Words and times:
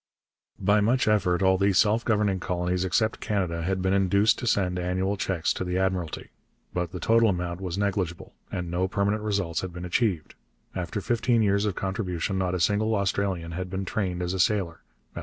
By 0.57 0.81
much 0.81 1.07
effort 1.07 1.43
all 1.43 1.59
the 1.59 1.73
self 1.73 2.03
governing 2.03 2.39
colonies 2.39 2.83
except 2.83 3.19
Canada 3.19 3.61
had 3.61 3.83
been 3.83 3.93
induced 3.93 4.39
to 4.39 4.47
send 4.47 4.79
annual 4.79 5.15
cheques 5.15 5.53
to 5.53 5.63
the 5.63 5.77
Admiralty. 5.77 6.29
But 6.73 6.91
the 6.91 6.99
total 6.99 7.29
amount 7.29 7.61
was 7.61 7.77
negligible, 7.77 8.33
and 8.51 8.71
no 8.71 8.87
permanent 8.87 9.21
results 9.21 9.61
had 9.61 9.71
been 9.71 9.85
achieved. 9.85 10.33
After 10.73 11.01
fifteen 11.01 11.43
years 11.43 11.65
of 11.65 11.75
contribution 11.75 12.39
not 12.39 12.55
a 12.55 12.59
single 12.59 12.95
Australian 12.95 13.51
had 13.51 13.69
been 13.69 13.85
trained 13.85 14.23
as 14.23 14.33
a 14.33 14.39
sailor. 14.39 14.79